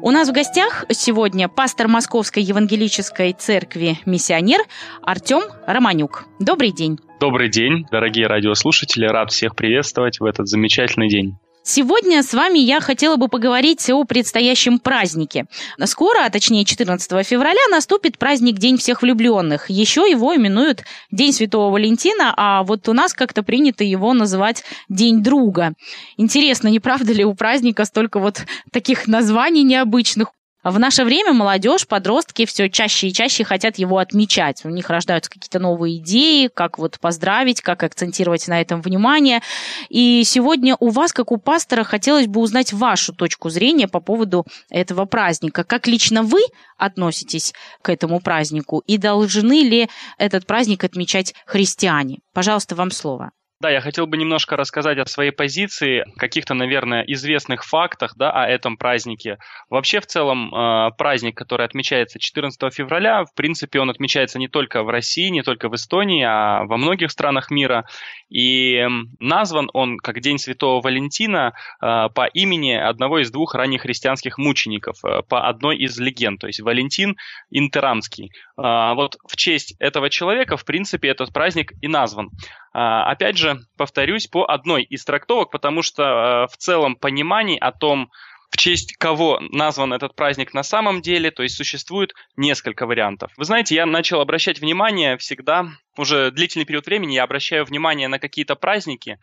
У 0.00 0.10
нас 0.12 0.28
в 0.28 0.32
гостях 0.32 0.84
сегодня 0.90 1.48
пастор 1.48 1.88
Московской 1.88 2.42
евангелической 2.42 3.32
церкви 3.32 3.98
«Миссионер» 4.06 4.60
Артем 5.02 5.42
Романюк. 5.66 6.24
Добрый 6.38 6.70
день. 6.70 6.98
Добрый 7.18 7.48
день, 7.48 7.84
дорогие 7.90 8.28
радиослушатели. 8.28 9.06
Рад 9.06 9.32
всех 9.32 9.56
приветствовать 9.56 10.20
в 10.20 10.24
этот 10.24 10.46
замечательный 10.46 11.08
день. 11.08 11.36
Сегодня 11.62 12.22
с 12.22 12.32
вами 12.32 12.58
я 12.58 12.80
хотела 12.80 13.16
бы 13.16 13.28
поговорить 13.28 13.88
о 13.90 14.04
предстоящем 14.04 14.78
празднике. 14.78 15.46
Скоро, 15.84 16.24
а 16.24 16.30
точнее 16.30 16.64
14 16.64 17.26
февраля, 17.26 17.60
наступит 17.70 18.16
праздник 18.16 18.56
День 18.56 18.78
всех 18.78 19.02
влюбленных. 19.02 19.68
Еще 19.68 20.10
его 20.10 20.34
именуют 20.34 20.84
День 21.10 21.32
Святого 21.32 21.70
Валентина, 21.70 22.32
а 22.36 22.62
вот 22.62 22.88
у 22.88 22.94
нас 22.94 23.12
как-то 23.12 23.42
принято 23.42 23.84
его 23.84 24.14
называть 24.14 24.64
День 24.88 25.22
друга. 25.22 25.74
Интересно, 26.16 26.68
не 26.68 26.80
правда 26.80 27.12
ли 27.12 27.24
у 27.24 27.34
праздника 27.34 27.84
столько 27.84 28.18
вот 28.18 28.42
таких 28.72 29.06
названий 29.06 29.62
необычных? 29.62 30.32
В 30.70 30.78
наше 30.78 31.04
время 31.04 31.32
молодежь, 31.32 31.86
подростки 31.86 32.44
все 32.44 32.68
чаще 32.68 33.08
и 33.08 33.12
чаще 33.12 33.42
хотят 33.42 33.78
его 33.78 33.96
отмечать. 33.96 34.64
У 34.64 34.68
них 34.68 34.90
рождаются 34.90 35.30
какие-то 35.30 35.58
новые 35.58 35.96
идеи, 35.96 36.50
как 36.52 36.78
вот 36.78 37.00
поздравить, 37.00 37.62
как 37.62 37.82
акцентировать 37.82 38.46
на 38.48 38.60
этом 38.60 38.82
внимание. 38.82 39.40
И 39.88 40.22
сегодня 40.24 40.76
у 40.78 40.90
вас, 40.90 41.14
как 41.14 41.32
у 41.32 41.38
пастора, 41.38 41.84
хотелось 41.84 42.26
бы 42.26 42.40
узнать 42.40 42.74
вашу 42.74 43.14
точку 43.14 43.48
зрения 43.48 43.88
по 43.88 44.00
поводу 44.00 44.44
этого 44.68 45.06
праздника. 45.06 45.64
Как 45.64 45.86
лично 45.86 46.22
вы 46.22 46.40
относитесь 46.76 47.54
к 47.80 47.88
этому 47.88 48.20
празднику 48.20 48.82
и 48.86 48.98
должны 48.98 49.62
ли 49.62 49.88
этот 50.18 50.46
праздник 50.46 50.84
отмечать 50.84 51.34
христиане? 51.46 52.18
Пожалуйста, 52.34 52.74
вам 52.74 52.90
слово. 52.90 53.30
Да, 53.60 53.70
я 53.70 53.80
хотел 53.80 54.06
бы 54.06 54.16
немножко 54.16 54.56
рассказать 54.56 54.98
о 54.98 55.06
своей 55.06 55.32
позиции, 55.32 56.04
каких-то, 56.16 56.54
наверное, 56.54 57.02
известных 57.02 57.64
фактах 57.64 58.14
да, 58.16 58.30
о 58.30 58.46
этом 58.46 58.76
празднике. 58.76 59.38
Вообще, 59.68 59.98
в 59.98 60.06
целом, 60.06 60.54
э, 60.54 60.90
праздник, 60.96 61.36
который 61.36 61.66
отмечается 61.66 62.20
14 62.20 62.72
февраля, 62.72 63.24
в 63.24 63.34
принципе, 63.34 63.80
он 63.80 63.90
отмечается 63.90 64.38
не 64.38 64.46
только 64.46 64.84
в 64.84 64.88
России, 64.90 65.28
не 65.28 65.42
только 65.42 65.68
в 65.68 65.74
Эстонии, 65.74 66.22
а 66.24 66.66
во 66.66 66.76
многих 66.76 67.10
странах 67.10 67.50
мира. 67.50 67.84
И 68.28 68.86
назван 69.18 69.70
он 69.72 69.98
как 69.98 70.20
День 70.20 70.38
Святого 70.38 70.80
Валентина 70.80 71.54
э, 71.82 72.08
по 72.14 72.26
имени 72.26 72.74
одного 72.74 73.18
из 73.18 73.32
двух 73.32 73.56
ранних 73.56 73.82
христианских 73.82 74.38
мучеников, 74.38 75.04
э, 75.04 75.22
по 75.28 75.48
одной 75.48 75.78
из 75.78 75.98
легенд, 75.98 76.40
то 76.40 76.46
есть 76.46 76.60
Валентин 76.60 77.16
Интерамский. 77.50 78.30
Вот 78.56 79.18
в 79.28 79.36
честь 79.36 79.74
этого 79.78 80.10
человека, 80.10 80.56
в 80.56 80.64
принципе, 80.64 81.08
этот 81.08 81.32
праздник 81.32 81.72
и 81.80 81.86
назван. 81.86 82.30
А, 82.72 83.10
опять 83.10 83.36
же, 83.36 83.47
повторюсь, 83.76 84.26
по 84.26 84.44
одной 84.44 84.82
из 84.82 85.04
трактовок, 85.04 85.50
потому 85.50 85.82
что 85.82 86.02
э, 86.02 86.46
в 86.52 86.56
целом 86.56 86.96
пониманий 86.96 87.58
о 87.58 87.72
том, 87.72 88.10
в 88.50 88.56
честь 88.56 88.96
кого 88.96 89.38
назван 89.40 89.92
этот 89.92 90.14
праздник 90.14 90.54
на 90.54 90.62
самом 90.62 91.02
деле, 91.02 91.30
то 91.30 91.42
есть 91.42 91.56
существует 91.56 92.14
несколько 92.36 92.86
вариантов. 92.86 93.30
Вы 93.36 93.44
знаете, 93.44 93.74
я 93.74 93.84
начал 93.84 94.20
обращать 94.20 94.60
внимание 94.60 95.18
всегда, 95.18 95.66
уже 95.96 96.30
длительный 96.30 96.64
период 96.64 96.86
времени 96.86 97.14
я 97.14 97.24
обращаю 97.24 97.64
внимание 97.64 98.08
на 98.08 98.18
какие-то 98.18 98.56
праздники, 98.56 99.18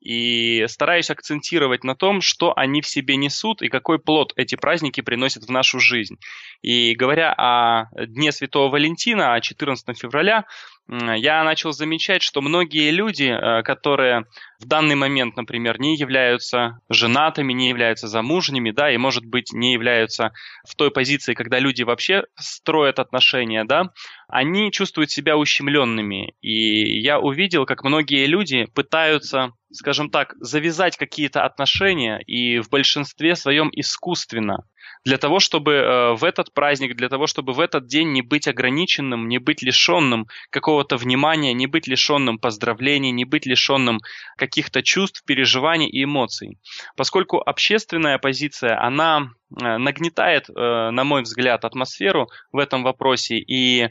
и 0.00 0.64
стараюсь 0.68 1.10
акцентировать 1.10 1.82
на 1.82 1.96
том, 1.96 2.20
что 2.20 2.52
они 2.56 2.80
в 2.82 2.86
себе 2.86 3.16
несут 3.16 3.62
и 3.62 3.68
какой 3.68 3.98
плод 3.98 4.32
эти 4.36 4.54
праздники 4.54 5.00
приносят 5.00 5.44
в 5.44 5.50
нашу 5.50 5.80
жизнь. 5.80 6.18
И 6.62 6.94
говоря 6.94 7.34
о 7.36 7.86
Дне 8.06 8.30
Святого 8.32 8.70
Валентина, 8.70 9.34
о 9.34 9.40
14 9.40 9.98
февраля, 9.98 10.44
я 10.88 11.44
начал 11.44 11.72
замечать, 11.72 12.22
что 12.22 12.40
многие 12.40 12.90
люди, 12.90 13.24
э, 13.24 13.62
которые 13.62 14.24
в 14.58 14.66
данный 14.66 14.94
момент, 14.94 15.36
например, 15.36 15.78
не 15.78 15.96
являются 15.96 16.80
женатыми, 16.88 17.52
не 17.52 17.68
являются 17.68 18.08
замужними, 18.08 18.70
да, 18.70 18.90
и, 18.90 18.96
может 18.96 19.24
быть, 19.24 19.52
не 19.52 19.74
являются 19.74 20.32
в 20.66 20.74
той 20.76 20.90
позиции, 20.90 21.34
когда 21.34 21.58
люди 21.58 21.82
вообще 21.82 22.24
строят 22.36 22.98
отношения, 22.98 23.64
да, 23.64 23.90
они 24.28 24.72
чувствуют 24.72 25.10
себя 25.10 25.36
ущемленными. 25.36 26.34
И 26.40 27.00
я 27.00 27.20
увидел, 27.20 27.66
как 27.66 27.84
многие 27.84 28.26
люди 28.26 28.64
пытаются, 28.74 29.52
скажем 29.70 30.10
так, 30.10 30.34
завязать 30.40 30.96
какие-то 30.96 31.44
отношения 31.44 32.20
и 32.26 32.60
в 32.60 32.70
большинстве 32.70 33.36
своем 33.36 33.68
искусственно 33.72 34.64
для 35.04 35.18
того, 35.18 35.40
чтобы 35.40 35.72
э, 35.72 36.12
в 36.14 36.24
этот 36.24 36.52
праздник, 36.52 36.96
для 36.96 37.08
того, 37.08 37.26
чтобы 37.26 37.52
в 37.52 37.60
этот 37.60 37.86
день 37.86 38.12
не 38.12 38.22
быть 38.22 38.48
ограниченным, 38.48 39.28
не 39.28 39.38
быть 39.38 39.62
лишенным 39.62 40.26
какого-то 40.50 40.96
внимания, 40.96 41.52
не 41.52 41.66
быть 41.66 41.86
лишенным 41.86 42.38
поздравлений, 42.38 43.10
не 43.10 43.24
быть 43.24 43.46
лишенным 43.46 44.00
каких-то 44.36 44.82
чувств, 44.82 45.24
переживаний 45.24 45.88
и 45.88 46.04
эмоций. 46.04 46.58
Поскольку 46.96 47.38
общественная 47.38 48.18
позиция, 48.18 48.80
она 48.80 49.30
э, 49.50 49.78
нагнетает, 49.78 50.48
э, 50.48 50.52
на 50.90 51.04
мой 51.04 51.22
взгляд, 51.22 51.64
атмосферу 51.64 52.28
в 52.52 52.58
этом 52.58 52.82
вопросе 52.82 53.38
и 53.38 53.88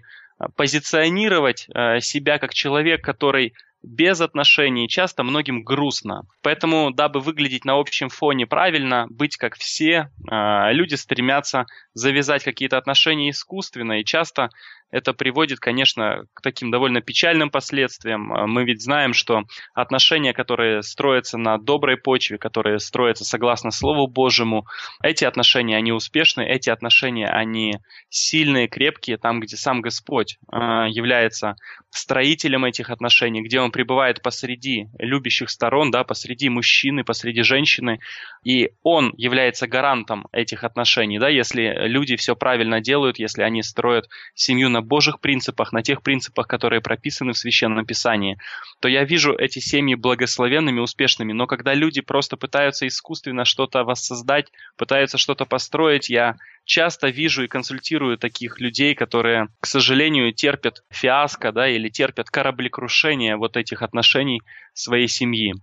позиционировать 0.56 1.68
себя 2.00 2.38
как 2.38 2.54
человек, 2.54 3.04
который 3.04 3.56
без 3.84 4.22
отношений 4.22 4.88
часто 4.90 5.24
многим 5.24 5.64
грустно. 5.64 6.24
Поэтому, 6.42 6.92
дабы 6.92 7.20
выглядеть 7.20 7.66
на 7.66 7.80
общем 7.80 8.10
фоне 8.10 8.48
правильно, 8.48 9.08
быть 9.10 9.38
как 9.38 9.56
все, 9.56 10.12
а, 10.30 10.72
люди 10.72 10.96
стремятся 10.96 11.66
завязать 11.94 12.44
какие-то 12.44 12.78
отношения 12.78 13.30
искусственно, 13.30 14.00
и 14.00 14.06
часто 14.06 14.50
это 14.92 15.14
приводит, 15.14 15.60
конечно, 15.60 16.24
к 16.34 16.42
таким 16.42 16.72
довольно 16.72 17.02
печальным 17.02 17.50
последствиям. 17.50 18.34
А, 18.34 18.48
мы 18.48 18.64
ведь 18.64 18.82
знаем, 18.82 19.14
что 19.14 19.44
отношения, 19.74 20.34
которые 20.34 20.82
строятся 20.82 21.38
на 21.38 21.58
доброй 21.58 21.98
почве, 21.98 22.38
которые 22.38 22.80
строятся 22.80 23.26
согласно 23.26 23.72
Слову 23.72 24.08
Божьему, 24.08 24.66
эти 25.04 25.26
отношения, 25.26 25.78
они 25.78 25.92
успешны, 25.92 26.42
эти 26.44 26.70
отношения, 26.70 27.28
они 27.28 27.76
сильные, 28.10 28.68
крепкие, 28.68 29.18
там, 29.18 29.40
где 29.40 29.58
сам 29.58 29.82
Господь 29.82 30.38
а, 30.52 30.88
является 30.88 31.56
строителем 31.90 32.66
этих 32.66 32.90
отношений, 32.90 33.42
где 33.42 33.60
Он 33.60 33.72
пребывает 33.72 34.22
посреди 34.22 34.88
любящих 35.00 35.50
сторон, 35.50 35.92
да, 35.92 36.04
посреди 36.04 36.50
мужчины, 36.50 37.04
посреди 37.04 37.42
женщины, 37.42 38.00
и 38.44 38.70
Он 38.84 39.14
является 39.18 39.68
гарантом 39.68 40.28
этих 40.32 40.64
отношений, 40.64 41.20
да, 41.20 41.28
если 41.28 41.88
люди 41.88 42.16
все 42.16 42.36
правильно 42.36 42.80
делают, 42.80 43.20
если 43.20 43.44
они 43.44 43.64
строят 43.64 44.08
семью 44.34 44.70
на 44.70 44.77
Божьих 44.82 45.20
принципах, 45.20 45.72
на 45.72 45.84
тех 45.84 46.02
принципах, 46.02 46.48
которые 46.48 46.82
прописаны 46.82 47.34
в 47.34 47.38
Священном 47.38 47.86
Писании, 47.86 48.38
то 48.80 48.88
я 48.88 49.04
вижу 49.04 49.34
эти 49.34 49.60
семьи 49.60 49.96
благословенными, 49.96 50.80
успешными. 50.80 51.34
Но 51.34 51.48
когда 51.48 51.74
люди 51.74 52.02
просто 52.02 52.38
пытаются 52.38 52.88
искусственно 52.88 53.46
что-то 53.46 53.84
воссоздать, 53.84 54.52
пытаются 54.78 55.18
что-то 55.18 55.46
построить, 55.46 56.10
я 56.10 56.36
часто 56.66 57.08
вижу 57.08 57.44
и 57.44 57.48
консультирую 57.48 58.18
таких 58.18 58.60
людей, 58.60 58.94
которые, 58.94 59.48
к 59.60 59.66
сожалению, 59.66 60.34
терпят 60.34 60.84
фиаско, 60.92 61.52
да, 61.52 61.68
или 61.68 61.90
терпят 61.90 62.30
кораблекрушение 62.30 63.38
вот 63.38 63.58
этих 63.58 63.82
отношений 63.82 64.42
своей 64.74 65.08
семьи. 65.08 65.56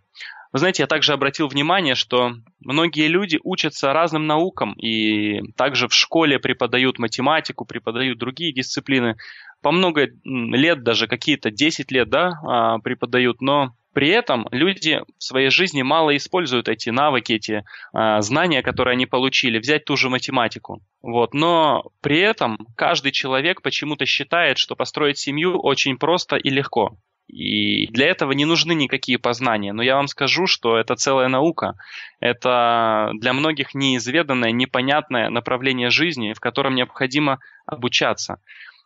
Вы 0.54 0.60
знаете, 0.60 0.84
я 0.84 0.86
также 0.86 1.12
обратил 1.12 1.48
внимание, 1.48 1.96
что 1.96 2.34
многие 2.60 3.08
люди 3.08 3.40
учатся 3.42 3.92
разным 3.92 4.28
наукам 4.28 4.74
и 4.74 5.40
также 5.56 5.88
в 5.88 5.94
школе 5.94 6.38
преподают 6.38 7.00
математику, 7.00 7.64
преподают 7.64 8.20
другие 8.20 8.52
дисциплины. 8.52 9.16
По 9.62 9.72
много 9.72 10.10
лет, 10.22 10.84
даже 10.84 11.08
какие-то 11.08 11.50
10 11.50 11.90
лет 11.90 12.08
да, 12.08 12.34
а, 12.46 12.78
преподают, 12.78 13.40
но 13.40 13.74
при 13.94 14.10
этом 14.10 14.46
люди 14.52 15.00
в 15.18 15.24
своей 15.24 15.50
жизни 15.50 15.82
мало 15.82 16.16
используют 16.16 16.68
эти 16.68 16.90
навыки, 16.90 17.32
эти 17.32 17.64
э, 17.92 18.20
знания, 18.20 18.62
которые 18.62 18.92
они 18.92 19.06
получили, 19.06 19.58
взять 19.58 19.84
ту 19.84 19.96
же 19.96 20.08
математику. 20.08 20.82
Вот. 21.02 21.34
Но 21.34 21.90
при 22.00 22.20
этом 22.20 22.68
каждый 22.76 23.10
человек 23.10 23.60
почему-то 23.60 24.06
считает, 24.06 24.58
что 24.58 24.76
построить 24.76 25.18
семью 25.18 25.58
очень 25.58 25.98
просто 25.98 26.36
и 26.36 26.48
легко. 26.50 26.96
И 27.26 27.86
для 27.88 28.06
этого 28.06 28.32
не 28.32 28.44
нужны 28.44 28.74
никакие 28.74 29.18
познания. 29.18 29.72
Но 29.72 29.82
я 29.82 29.96
вам 29.96 30.08
скажу, 30.08 30.46
что 30.46 30.76
это 30.76 30.94
целая 30.94 31.28
наука. 31.28 31.76
Это 32.20 33.10
для 33.14 33.32
многих 33.32 33.74
неизведанное, 33.74 34.52
непонятное 34.52 35.30
направление 35.30 35.90
жизни, 35.90 36.32
в 36.32 36.40
котором 36.40 36.74
необходимо 36.74 37.40
обучаться. 37.66 38.40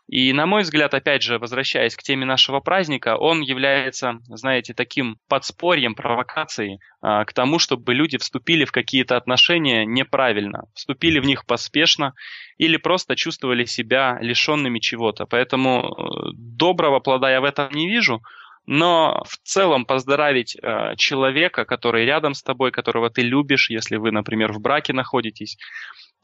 И, 0.09 0.33
на 0.33 0.47
мой 0.47 0.63
взгляд, 0.63 0.95
опять 0.95 1.23
же, 1.23 1.39
возвращаясь 1.39 1.95
к 1.95 2.03
теме 2.03 2.25
нашего 2.25 2.61
праздника, 2.61 3.17
он 3.19 3.43
является, 3.43 4.21
знаете, 4.29 4.73
таким 4.73 5.19
подспорьем, 5.29 5.95
провокацией 5.95 6.79
а, 7.03 7.27
к 7.27 7.35
тому, 7.35 7.59
чтобы 7.59 7.93
люди 7.93 8.17
вступили 8.17 8.65
в 8.65 8.73
какие-то 8.73 9.19
отношения 9.19 9.85
неправильно, 9.85 10.65
вступили 10.75 11.21
в 11.21 11.27
них 11.27 11.45
поспешно 11.45 12.15
или 12.57 12.79
просто 12.79 13.17
чувствовали 13.17 13.67
себя 13.67 14.17
лишенными 14.23 14.79
чего-то. 14.79 15.27
Поэтому 15.27 15.81
э, 15.81 16.31
доброго 16.35 17.01
плода 17.01 17.31
я 17.31 17.43
в 17.43 17.45
этом 17.45 17.71
не 17.73 17.87
вижу, 17.87 18.23
но 18.65 19.23
в 19.27 19.37
целом 19.45 19.85
поздравить 19.85 20.57
э, 20.57 20.95
человека, 20.97 21.67
который 21.67 22.07
рядом 22.07 22.33
с 22.33 22.43
тобой, 22.43 22.71
которого 22.71 23.11
ты 23.11 23.21
любишь, 23.21 23.69
если 23.69 23.97
вы, 23.97 24.11
например, 24.11 24.53
в 24.53 24.61
браке 24.61 24.95
находитесь, 24.95 25.59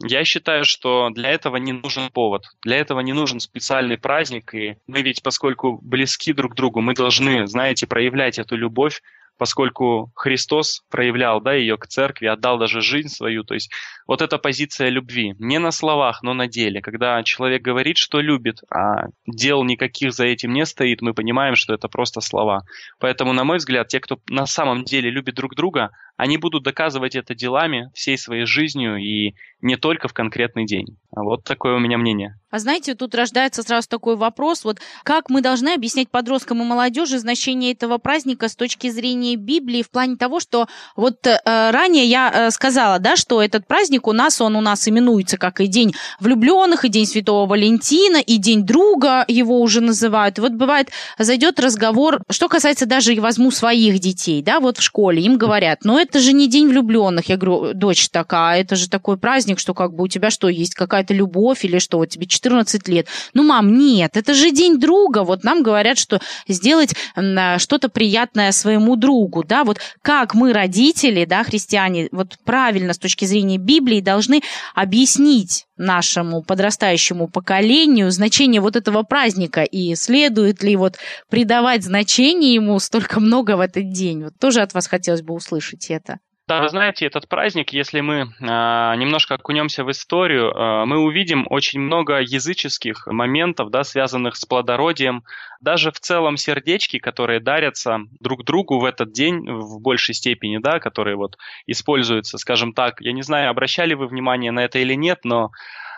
я 0.02 0.24
считаю, 0.24 0.64
что 0.64 1.10
для 1.10 1.30
этого 1.30 1.56
не 1.56 1.72
нужен 1.72 2.10
повод, 2.10 2.44
для 2.62 2.76
этого 2.76 3.00
не 3.00 3.12
нужен 3.12 3.40
специальный 3.40 3.98
праздник, 3.98 4.54
и 4.54 4.76
мы 4.86 5.02
ведь, 5.02 5.22
поскольку 5.22 5.78
близки 5.82 6.32
друг 6.32 6.52
к 6.52 6.56
другу, 6.56 6.80
мы 6.80 6.94
должны, 6.94 7.46
знаете, 7.46 7.86
проявлять 7.86 8.38
эту 8.38 8.56
любовь 8.56 9.00
поскольку 9.38 10.12
Христос 10.14 10.82
проявлял 10.90 11.40
да, 11.40 11.54
ее 11.54 11.76
к 11.76 11.86
церкви, 11.86 12.26
отдал 12.26 12.58
даже 12.58 12.80
жизнь 12.80 13.08
свою. 13.08 13.44
То 13.44 13.54
есть 13.54 13.70
вот 14.06 14.22
эта 14.22 14.38
позиция 14.38 14.88
любви, 14.88 15.34
не 15.38 15.58
на 15.58 15.70
словах, 15.70 16.22
но 16.22 16.34
на 16.34 16.46
деле. 16.46 16.80
Когда 16.80 17.22
человек 17.22 17.62
говорит, 17.62 17.96
что 17.96 18.20
любит, 18.20 18.60
а 18.70 19.06
дел 19.26 19.64
никаких 19.64 20.12
за 20.12 20.26
этим 20.26 20.52
не 20.52 20.64
стоит, 20.66 21.02
мы 21.02 21.14
понимаем, 21.14 21.56
что 21.56 21.74
это 21.74 21.88
просто 21.88 22.20
слова. 22.20 22.62
Поэтому, 22.98 23.32
на 23.32 23.44
мой 23.44 23.58
взгляд, 23.58 23.88
те, 23.88 24.00
кто 24.00 24.18
на 24.28 24.46
самом 24.46 24.84
деле 24.84 25.10
любит 25.10 25.34
друг 25.34 25.54
друга, 25.54 25.90
они 26.16 26.38
будут 26.38 26.62
доказывать 26.62 27.16
это 27.16 27.34
делами 27.34 27.90
всей 27.94 28.16
своей 28.16 28.46
жизнью 28.46 28.96
и 28.96 29.34
не 29.60 29.76
только 29.76 30.08
в 30.08 30.12
конкретный 30.12 30.66
день. 30.66 30.98
Вот 31.10 31.44
такое 31.44 31.74
у 31.74 31.78
меня 31.78 31.96
мнение. 31.96 32.38
А 32.50 32.58
знаете, 32.58 32.94
тут 32.94 33.14
рождается 33.14 33.62
сразу 33.62 33.88
такой 33.88 34.14
вопрос, 34.14 34.64
вот 34.64 34.78
как 35.02 35.28
мы 35.28 35.40
должны 35.40 35.70
объяснять 35.70 36.08
подросткам 36.08 36.62
и 36.62 36.64
молодежи 36.64 37.18
значение 37.18 37.72
этого 37.72 37.98
праздника 37.98 38.48
с 38.48 38.54
точки 38.54 38.90
зрения 38.90 39.36
Библии 39.36 39.82
в 39.82 39.90
плане 39.90 40.16
того, 40.16 40.38
что 40.38 40.68
вот 40.94 41.26
э, 41.26 41.36
ранее 41.44 42.04
я 42.04 42.30
э, 42.32 42.50
сказала, 42.50 42.98
да, 43.00 43.16
что 43.16 43.42
этот 43.42 43.66
праздник 43.66 44.06
у 44.06 44.12
нас, 44.12 44.40
он 44.40 44.54
у 44.54 44.60
нас 44.60 44.86
именуется 44.86 45.36
как 45.36 45.60
и 45.60 45.66
День 45.66 45.94
влюбленных, 46.20 46.84
и 46.84 46.88
День 46.88 47.06
Святого 47.06 47.46
Валентина, 47.46 48.18
и 48.18 48.36
День 48.36 48.64
друга 48.64 49.24
его 49.26 49.60
уже 49.60 49.80
называют. 49.80 50.38
И 50.38 50.40
вот 50.40 50.52
бывает, 50.52 50.90
зайдет 51.18 51.58
разговор, 51.58 52.20
что 52.30 52.48
касается 52.48 52.86
даже, 52.86 53.20
возьму 53.20 53.50
своих 53.50 53.98
детей, 53.98 54.42
да, 54.42 54.60
вот 54.60 54.78
в 54.78 54.82
школе, 54.82 55.22
им 55.22 55.38
говорят, 55.38 55.80
ну 55.84 55.98
это 56.04 56.20
же 56.20 56.32
не 56.32 56.48
День 56.48 56.68
влюбленных, 56.68 57.28
я 57.28 57.36
говорю, 57.36 57.74
дочь 57.74 58.08
такая, 58.08 58.60
это 58.60 58.76
же 58.76 58.88
такой 58.88 59.16
праздник, 59.16 59.58
что 59.58 59.74
как 59.74 59.94
бы 59.94 60.04
у 60.04 60.08
тебя 60.08 60.30
что, 60.30 60.48
есть 60.48 60.74
какая-то 60.74 61.14
любовь 61.14 61.64
или 61.64 61.78
что, 61.78 61.98
вот 61.98 62.10
тебе 62.10 62.26
14 62.26 62.86
лет. 62.88 63.08
Ну, 63.32 63.42
мам, 63.42 63.76
нет, 63.76 64.16
это 64.16 64.34
же 64.34 64.50
день 64.50 64.78
друга. 64.78 65.24
Вот 65.24 65.44
нам 65.44 65.62
говорят, 65.62 65.98
что 65.98 66.20
сделать 66.46 66.94
а, 67.16 67.58
что-то 67.58 67.88
приятное 67.88 68.52
своему 68.52 68.96
другу, 68.96 69.44
да, 69.44 69.64
вот 69.64 69.78
как 70.02 70.34
мы, 70.34 70.52
родители, 70.52 71.24
да, 71.24 71.42
христиане, 71.44 72.08
вот 72.12 72.36
правильно 72.44 72.92
с 72.92 72.98
точки 72.98 73.24
зрения 73.24 73.58
Библии 73.58 74.00
должны 74.00 74.42
объяснить 74.74 75.66
нашему 75.76 76.42
подрастающему 76.42 77.28
поколению 77.28 78.10
значение 78.10 78.60
вот 78.60 78.76
этого 78.76 79.02
праздника 79.02 79.62
и 79.62 79.94
следует 79.94 80.62
ли 80.62 80.76
вот 80.76 80.96
придавать 81.28 81.84
значение 81.84 82.54
ему 82.54 82.78
столько 82.78 83.20
много 83.20 83.56
в 83.56 83.60
этот 83.60 83.90
день. 83.92 84.24
Вот 84.24 84.34
тоже 84.38 84.62
от 84.62 84.74
вас 84.74 84.86
хотелось 84.86 85.22
бы 85.22 85.34
услышать 85.34 85.90
это. 85.90 86.18
Да, 86.46 86.60
вы 86.60 86.68
знаете, 86.68 87.06
этот 87.06 87.26
праздник, 87.26 87.72
если 87.72 88.00
мы 88.00 88.14
э, 88.20 88.26
немножко 88.38 89.36
окунемся 89.36 89.82
в 89.82 89.90
историю, 89.90 90.50
э, 90.50 90.84
мы 90.84 90.98
увидим 90.98 91.46
очень 91.48 91.80
много 91.80 92.18
языческих 92.20 93.06
моментов, 93.06 93.70
да, 93.70 93.82
связанных 93.82 94.36
с 94.36 94.44
плодородием. 94.44 95.24
Даже 95.62 95.90
в 95.90 95.98
целом 96.00 96.36
сердечки, 96.36 96.98
которые 96.98 97.40
дарятся 97.40 98.00
друг 98.20 98.44
другу 98.44 98.78
в 98.78 98.84
этот 98.84 99.10
день 99.10 99.50
в 99.50 99.80
большей 99.80 100.14
степени, 100.14 100.58
да, 100.58 100.80
которые 100.80 101.16
вот 101.16 101.38
используются, 101.66 102.36
скажем 102.36 102.74
так. 102.74 103.00
Я 103.00 103.12
не 103.12 103.22
знаю, 103.22 103.48
обращали 103.48 103.94
вы 103.94 104.06
внимание 104.06 104.52
на 104.52 104.66
это 104.66 104.78
или 104.78 104.92
нет, 104.92 105.20
но 105.24 105.50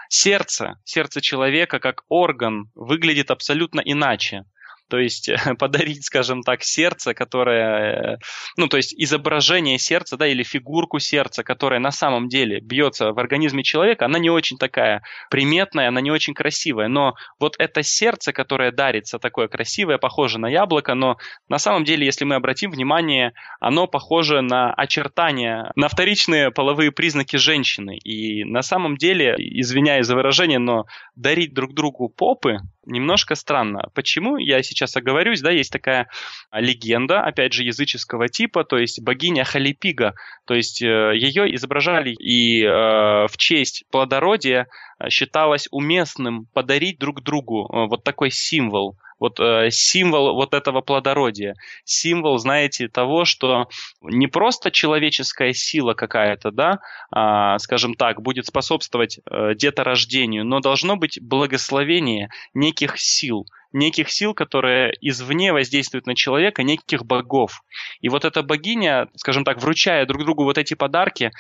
сердце, 0.08 0.78
сердце 0.84 1.20
человека 1.20 1.80
как 1.80 2.02
орган 2.08 2.70
выглядит 2.76 3.32
абсолютно 3.32 3.80
иначе. 3.80 4.44
То 4.88 4.98
есть 4.98 5.30
подарить, 5.58 6.04
скажем 6.04 6.42
так, 6.42 6.62
сердце, 6.62 7.14
которое, 7.14 8.14
э, 8.14 8.18
ну, 8.56 8.68
то 8.68 8.76
есть 8.76 8.94
изображение 8.96 9.78
сердца, 9.78 10.16
да, 10.16 10.26
или 10.26 10.42
фигурку 10.42 10.98
сердца, 10.98 11.42
которая 11.42 11.80
на 11.80 11.90
самом 11.90 12.28
деле 12.28 12.60
бьется 12.60 13.12
в 13.12 13.18
организме 13.18 13.62
человека, 13.62 14.04
она 14.06 14.18
не 14.18 14.30
очень 14.30 14.58
такая 14.58 15.02
приметная, 15.30 15.88
она 15.88 16.00
не 16.00 16.10
очень 16.10 16.34
красивая. 16.34 16.88
Но 16.88 17.14
вот 17.38 17.56
это 17.58 17.82
сердце, 17.82 18.32
которое 18.32 18.72
дарится, 18.72 19.18
такое 19.18 19.48
красивое, 19.48 19.98
похоже 19.98 20.38
на 20.38 20.48
яблоко, 20.48 20.94
но 20.94 21.16
на 21.48 21.58
самом 21.58 21.84
деле, 21.84 22.06
если 22.06 22.24
мы 22.24 22.36
обратим 22.36 22.70
внимание, 22.70 23.32
оно 23.60 23.86
похоже 23.86 24.40
на 24.42 24.72
очертания, 24.72 25.72
на 25.76 25.88
вторичные 25.88 26.50
половые 26.50 26.92
признаки 26.92 27.36
женщины. 27.36 27.98
И 27.98 28.44
на 28.44 28.62
самом 28.62 28.96
деле, 28.96 29.34
извиняюсь 29.38 30.06
за 30.06 30.14
выражение, 30.14 30.58
но 30.58 30.86
дарить 31.14 31.54
друг 31.54 31.74
другу 31.74 32.08
попы 32.08 32.58
немножко 32.86 33.34
странно. 33.34 33.90
Почему? 33.94 34.36
Я 34.36 34.62
сейчас 34.62 34.96
оговорюсь, 34.96 35.40
да, 35.40 35.50
есть 35.50 35.72
такая 35.72 36.08
легенда, 36.52 37.20
опять 37.20 37.52
же, 37.52 37.64
языческого 37.64 38.28
типа, 38.28 38.64
то 38.64 38.78
есть 38.78 39.02
богиня 39.02 39.44
Халипига, 39.44 40.14
то 40.46 40.54
есть 40.54 40.82
э, 40.82 41.12
ее 41.14 41.54
изображали 41.54 42.10
и 42.10 42.62
э, 42.62 42.68
в 43.26 43.36
честь 43.36 43.84
плодородия 43.90 44.68
считалось 45.08 45.68
уместным 45.70 46.46
подарить 46.54 46.98
друг 46.98 47.22
другу 47.22 47.66
э, 47.66 47.86
вот 47.88 48.04
такой 48.04 48.30
символ 48.30 48.96
вот 49.18 49.40
э, 49.40 49.70
символ 49.70 50.34
вот 50.34 50.54
этого 50.54 50.80
плодородия, 50.80 51.54
символ, 51.84 52.38
знаете, 52.38 52.88
того, 52.88 53.24
что 53.24 53.68
не 54.02 54.26
просто 54.26 54.70
человеческая 54.70 55.52
сила 55.52 55.94
какая-то, 55.94 56.50
да, 56.50 56.78
э, 57.14 57.58
скажем 57.58 57.94
так, 57.94 58.22
будет 58.22 58.46
способствовать 58.46 59.18
э, 59.30 59.54
деторождению, 59.54 60.44
но 60.44 60.60
должно 60.60 60.96
быть 60.96 61.18
благословение 61.20 62.28
неких 62.54 62.98
сил, 62.98 63.46
неких 63.72 64.10
сил, 64.10 64.34
которые 64.34 64.92
извне 65.00 65.52
воздействуют 65.52 66.06
на 66.06 66.14
человека, 66.14 66.62
неких 66.62 67.04
богов. 67.04 67.62
И 68.00 68.08
вот 68.08 68.24
эта 68.24 68.42
богиня, 68.42 69.08
скажем 69.16 69.44
так, 69.44 69.60
вручая 69.60 70.06
друг 70.06 70.24
другу 70.24 70.44
вот 70.44 70.58
эти 70.58 70.74
подарки, 70.74 71.30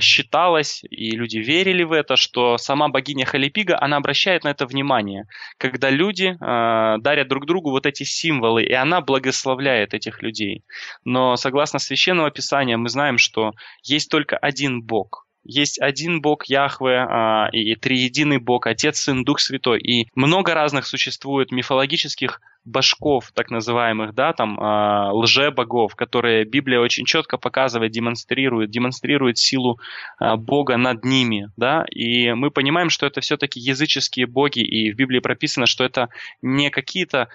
считалось, 0.00 0.82
и 0.88 1.10
люди 1.10 1.38
верили 1.38 1.82
в 1.82 1.92
это, 1.92 2.16
что 2.16 2.56
сама 2.58 2.88
богиня 2.88 3.26
Халипига, 3.26 3.78
она 3.80 3.96
обращает 3.96 4.44
на 4.44 4.48
это 4.48 4.66
внимание, 4.66 5.26
когда 5.58 5.90
люди 5.90 6.36
э, 6.40 6.98
дарят 7.00 7.28
друг 7.28 7.46
другу 7.46 7.70
вот 7.70 7.86
эти 7.86 8.04
символы, 8.04 8.64
и 8.64 8.72
она 8.72 9.00
благословляет 9.00 9.94
этих 9.94 10.22
людей. 10.22 10.64
Но 11.04 11.36
согласно 11.36 11.78
священному 11.78 12.30
писанию 12.30 12.78
мы 12.78 12.88
знаем, 12.88 13.18
что 13.18 13.52
есть 13.82 14.10
только 14.10 14.36
один 14.36 14.82
Бог, 14.82 15.26
есть 15.44 15.80
один 15.80 16.20
Бог 16.20 16.44
Яхве 16.44 17.06
а, 17.08 17.48
и 17.52 17.74
триединый 17.74 18.38
Бог, 18.38 18.66
Отец, 18.66 19.00
Сын, 19.00 19.24
Дух 19.24 19.40
Святой. 19.40 19.80
И 19.80 20.08
много 20.14 20.54
разных 20.54 20.86
существует 20.86 21.50
мифологических 21.50 22.40
башков, 22.64 23.32
так 23.34 23.50
называемых, 23.50 24.14
да, 24.14 24.32
там, 24.32 24.58
э, 24.58 25.10
лже-богов, 25.12 25.94
которые 25.96 26.44
Библия 26.44 26.80
очень 26.80 27.06
четко 27.06 27.38
показывает, 27.38 27.90
демонстрирует, 27.90 28.70
демонстрирует 28.70 29.38
силу 29.38 29.80
э, 30.20 30.36
Бога 30.36 30.76
над 30.76 31.04
ними, 31.04 31.48
да, 31.56 31.86
и 31.90 32.32
мы 32.32 32.50
понимаем, 32.50 32.90
что 32.90 33.06
это 33.06 33.22
все-таки 33.22 33.58
языческие 33.58 34.26
боги, 34.26 34.60
и 34.60 34.92
в 34.92 34.96
Библии 34.96 35.20
прописано, 35.20 35.64
что 35.64 35.84
это 35.84 36.10
не 36.42 36.70
какие-то, 36.70 37.28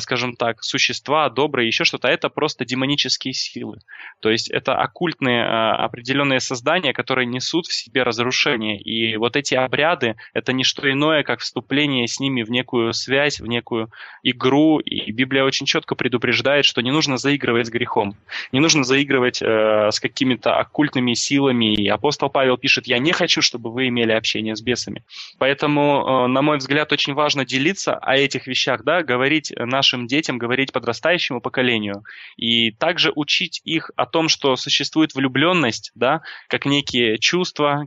скажем 0.00 0.36
так, 0.36 0.62
существа 0.62 1.28
добрые, 1.30 1.66
еще 1.66 1.84
что-то, 1.84 2.08
а 2.08 2.10
это 2.10 2.28
просто 2.28 2.64
демонические 2.64 3.34
силы. 3.34 3.78
То 4.20 4.30
есть 4.30 4.50
это 4.50 4.76
оккультные 4.76 5.44
определенные 5.44 6.40
создания, 6.40 6.92
которые 6.92 7.26
несут 7.26 7.55
в 7.64 7.72
себе 7.72 8.02
разрушение, 8.02 8.78
и 8.78 9.16
вот 9.16 9.36
эти 9.36 9.54
обряды, 9.54 10.16
это 10.34 10.52
не 10.52 10.64
что 10.64 10.90
иное, 10.90 11.22
как 11.22 11.40
вступление 11.40 12.06
с 12.06 12.20
ними 12.20 12.42
в 12.42 12.50
некую 12.50 12.92
связь, 12.92 13.40
в 13.40 13.46
некую 13.46 13.90
игру, 14.22 14.80
и 14.80 15.10
Библия 15.12 15.44
очень 15.44 15.66
четко 15.66 15.94
предупреждает, 15.94 16.64
что 16.64 16.82
не 16.82 16.90
нужно 16.90 17.16
заигрывать 17.16 17.68
с 17.68 17.70
грехом, 17.70 18.16
не 18.52 18.60
нужно 18.60 18.84
заигрывать 18.84 19.40
э, 19.40 19.90
с 19.90 20.00
какими-то 20.00 20.56
оккультными 20.58 21.14
силами. 21.14 21.74
И 21.74 21.88
апостол 21.88 22.28
Павел 22.28 22.56
пишет, 22.58 22.86
я 22.86 22.98
не 22.98 23.12
хочу, 23.12 23.40
чтобы 23.40 23.70
вы 23.70 23.88
имели 23.88 24.12
общение 24.12 24.56
с 24.56 24.60
бесами. 24.60 25.04
Поэтому, 25.38 26.24
э, 26.26 26.26
на 26.26 26.42
мой 26.42 26.58
взгляд, 26.58 26.92
очень 26.92 27.14
важно 27.14 27.44
делиться 27.44 27.94
о 27.94 28.16
этих 28.16 28.46
вещах, 28.46 28.84
да, 28.84 29.02
говорить 29.02 29.52
нашим 29.56 30.06
детям, 30.06 30.38
говорить 30.38 30.72
подрастающему 30.72 31.40
поколению, 31.40 32.04
и 32.36 32.72
также 32.72 33.12
учить 33.14 33.60
их 33.64 33.90
о 33.96 34.06
том, 34.06 34.28
что 34.28 34.56
существует 34.56 35.14
влюбленность, 35.14 35.92
да, 35.94 36.22
как 36.48 36.66
некие 36.66 37.18
чувства, 37.18 37.35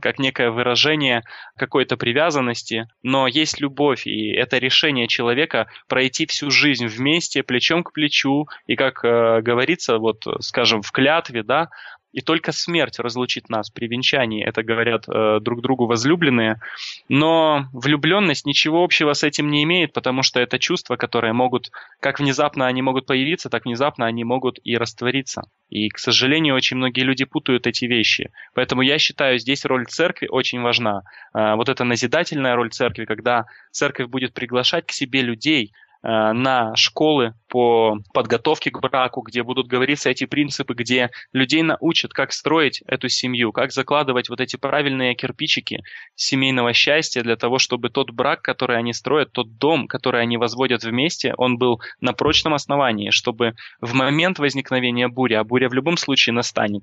как 0.00 0.18
некое 0.18 0.50
выражение 0.50 1.22
какой-то 1.56 1.96
привязанности, 1.96 2.88
но 3.02 3.26
есть 3.26 3.60
любовь, 3.60 4.06
и 4.06 4.30
это 4.30 4.58
решение 4.58 5.08
человека 5.08 5.68
пройти 5.88 6.26
всю 6.26 6.50
жизнь 6.50 6.86
вместе, 6.86 7.42
плечом 7.42 7.82
к 7.82 7.92
плечу, 7.92 8.46
и 8.66 8.76
как 8.76 9.04
э, 9.04 9.40
говорится, 9.42 9.98
вот, 9.98 10.22
скажем, 10.40 10.82
в 10.82 10.92
клятве, 10.92 11.42
да, 11.42 11.68
и 12.12 12.20
только 12.20 12.52
смерть 12.52 12.98
разлучит 12.98 13.48
нас 13.48 13.70
при 13.70 13.86
венчании, 13.86 14.44
это 14.44 14.62
говорят 14.62 15.04
э, 15.08 15.38
друг 15.40 15.62
другу 15.62 15.86
возлюбленные. 15.86 16.60
Но 17.08 17.66
влюбленность 17.72 18.46
ничего 18.46 18.82
общего 18.82 19.12
с 19.12 19.22
этим 19.22 19.48
не 19.48 19.62
имеет, 19.62 19.92
потому 19.92 20.22
что 20.22 20.40
это 20.40 20.58
чувства, 20.58 20.96
которые 20.96 21.32
могут, 21.32 21.70
как 22.00 22.18
внезапно 22.18 22.66
они 22.66 22.82
могут 22.82 23.06
появиться, 23.06 23.48
так 23.48 23.64
внезапно 23.64 24.06
они 24.06 24.24
могут 24.24 24.58
и 24.64 24.76
раствориться. 24.76 25.42
И, 25.68 25.88
к 25.88 25.98
сожалению, 25.98 26.56
очень 26.56 26.76
многие 26.76 27.02
люди 27.02 27.24
путают 27.24 27.66
эти 27.66 27.84
вещи. 27.84 28.30
Поэтому 28.54 28.82
я 28.82 28.98
считаю, 28.98 29.38
здесь 29.38 29.64
роль 29.64 29.86
церкви 29.86 30.26
очень 30.28 30.60
важна. 30.60 31.02
Э, 31.32 31.54
вот 31.54 31.68
эта 31.68 31.84
назидательная 31.84 32.56
роль 32.56 32.70
церкви, 32.70 33.04
когда 33.04 33.46
церковь 33.70 34.08
будет 34.08 34.34
приглашать 34.34 34.86
к 34.86 34.92
себе 34.92 35.22
людей, 35.22 35.72
на 36.02 36.74
школы 36.76 37.34
по 37.48 37.98
подготовке 38.14 38.70
к 38.70 38.80
браку, 38.80 39.20
где 39.22 39.42
будут 39.42 39.66
говориться 39.66 40.08
эти 40.08 40.24
принципы, 40.24 40.74
где 40.74 41.10
людей 41.32 41.62
научат, 41.62 42.12
как 42.12 42.32
строить 42.32 42.82
эту 42.86 43.08
семью, 43.08 43.52
как 43.52 43.72
закладывать 43.72 44.28
вот 44.28 44.40
эти 44.40 44.56
правильные 44.56 45.14
кирпичики 45.14 45.82
семейного 46.14 46.72
счастья 46.72 47.22
для 47.22 47.36
того, 47.36 47.58
чтобы 47.58 47.90
тот 47.90 48.10
брак, 48.10 48.42
который 48.42 48.78
они 48.78 48.92
строят, 48.92 49.32
тот 49.32 49.58
дом, 49.58 49.88
который 49.88 50.22
они 50.22 50.36
возводят 50.36 50.84
вместе, 50.84 51.34
он 51.36 51.58
был 51.58 51.80
на 52.00 52.12
прочном 52.12 52.54
основании, 52.54 53.10
чтобы 53.10 53.54
в 53.80 53.94
момент 53.94 54.38
возникновения 54.38 55.08
бури, 55.08 55.34
а 55.34 55.44
буря 55.44 55.68
в 55.68 55.74
любом 55.74 55.96
случае 55.96 56.32
настанет, 56.32 56.82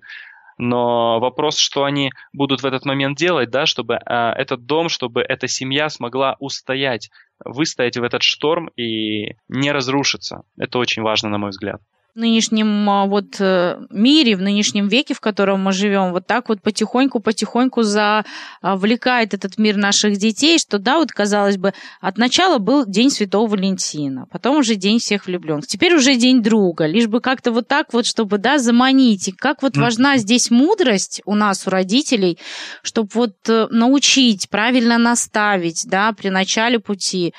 но 0.58 1.20
вопрос, 1.20 1.58
что 1.58 1.84
они 1.84 2.12
будут 2.34 2.62
в 2.62 2.66
этот 2.66 2.86
момент 2.86 3.18
делать, 3.18 3.50
да, 3.50 3.66
чтобы 3.66 3.96
э, 3.96 4.00
этот 4.38 4.66
дом, 4.66 4.90
чтобы 4.90 5.22
эта 5.22 5.48
семья 5.48 5.90
смогла 5.90 6.36
устоять, 6.40 7.10
выстоять 7.44 7.98
в 7.98 8.04
этот 8.04 8.24
шторм 8.24 8.70
и 8.76 9.36
не 9.48 9.72
разрушиться. 9.72 10.44
Это 10.58 10.80
очень 10.80 11.04
важно, 11.04 11.30
на 11.30 11.38
мой 11.38 11.52
взгляд 11.52 11.82
нынешнем 12.18 12.90
а, 12.90 13.06
вот 13.06 13.38
э, 13.40 13.80
мире, 13.90 14.36
в 14.36 14.42
нынешнем 14.42 14.88
веке, 14.88 15.14
в 15.14 15.20
котором 15.20 15.62
мы 15.62 15.72
живем, 15.72 16.12
вот 16.12 16.28
так 16.28 16.50
вот 16.50 16.62
потихоньку-потихоньку 16.62 17.84
завлекает 17.84 19.34
этот 19.34 19.58
мир 19.58 19.78
наших 19.78 20.18
детей, 20.18 20.60
что 20.60 20.80
да, 20.80 20.98
вот 20.98 21.12
казалось 21.12 21.58
бы, 21.58 21.74
от 22.02 22.18
начала 22.18 22.58
был 22.58 22.86
День 22.86 23.10
Святого 23.10 23.48
Валентина, 23.48 24.26
потом 24.32 24.58
уже 24.58 24.76
День 24.76 25.00
всех 25.00 25.28
влюбленных, 25.28 25.68
теперь 25.68 25.96
уже 25.96 26.16
День 26.16 26.42
друга, 26.42 26.86
лишь 26.86 27.08
бы 27.08 27.22
как-то 27.22 27.52
вот 27.52 27.68
так 27.68 27.94
вот, 27.94 28.06
чтобы, 28.06 28.38
да, 28.38 28.58
заманить. 28.58 29.28
И 29.28 29.32
как 29.32 29.62
вот 29.62 29.78
важна 29.78 30.18
здесь 30.18 30.52
мудрость 30.52 31.22
у 31.26 31.36
нас, 31.36 31.68
у 31.68 31.70
родителей, 31.70 32.38
чтобы 32.84 33.10
вот 33.14 33.36
э, 33.48 33.68
научить, 33.70 34.50
правильно 34.50 34.98
наставить, 34.98 35.86
да, 35.86 36.12
при 36.14 36.30
начале 36.30 36.80
пути, 36.80 37.34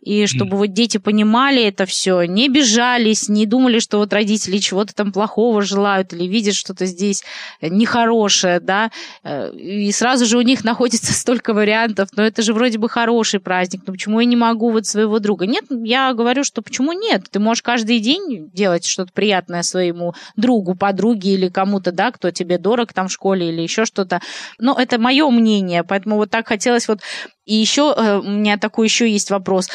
и 0.00 0.26
чтобы 0.26 0.56
вот 0.56 0.72
дети 0.72 0.98
понимали 0.98 1.62
это 1.62 1.86
все, 1.86 2.22
не 2.24 2.48
бежались, 2.48 3.28
не 3.28 3.46
думали, 3.46 3.78
что 3.78 3.98
вот 3.98 4.12
родители 4.12 4.23
чего-то 4.26 4.94
там 4.94 5.12
плохого 5.12 5.62
желают 5.62 6.12
или 6.12 6.24
видят 6.24 6.54
что-то 6.54 6.86
здесь 6.86 7.22
нехорошее, 7.60 8.60
да, 8.60 8.90
э, 9.22 9.52
и 9.54 9.92
сразу 9.92 10.26
же 10.26 10.38
у 10.38 10.42
них 10.42 10.64
находится 10.64 11.12
столько 11.12 11.54
вариантов, 11.54 12.08
но 12.16 12.22
это 12.22 12.42
же 12.42 12.52
вроде 12.52 12.78
бы 12.78 12.88
хороший 12.88 13.40
праздник, 13.40 13.82
но 13.86 13.92
почему 13.92 14.20
я 14.20 14.26
не 14.26 14.36
могу 14.36 14.70
вот 14.70 14.86
своего 14.86 15.18
друга? 15.18 15.46
Нет, 15.46 15.64
я 15.70 16.12
говорю, 16.12 16.44
что 16.44 16.62
почему 16.62 16.92
нет? 16.92 17.24
Ты 17.30 17.38
можешь 17.38 17.62
каждый 17.62 18.00
день 18.00 18.50
делать 18.52 18.84
что-то 18.84 19.12
приятное 19.12 19.62
своему 19.62 20.14
другу, 20.36 20.74
подруге 20.74 21.34
или 21.34 21.48
кому-то, 21.48 21.92
да, 21.92 22.10
кто 22.10 22.30
тебе 22.30 22.58
дорог 22.58 22.92
там 22.92 23.08
в 23.08 23.12
школе 23.12 23.50
или 23.50 23.62
еще 23.62 23.84
что-то. 23.84 24.20
Но 24.58 24.74
это 24.78 24.98
мое 24.98 25.28
мнение, 25.30 25.84
поэтому 25.84 26.16
вот 26.16 26.30
так 26.30 26.48
хотелось 26.48 26.88
вот 26.88 27.00
и 27.44 27.54
еще 27.54 27.94
э, 27.96 28.18
у 28.18 28.30
меня 28.30 28.56
такой 28.56 28.86
еще 28.86 29.10
есть 29.10 29.30
вопрос. 29.30 29.68